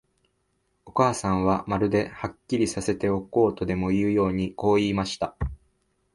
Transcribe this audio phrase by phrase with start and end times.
[0.85, 5.37] お母さんは、まるで、はっきりさせておこうとでもいうように、こう言いました。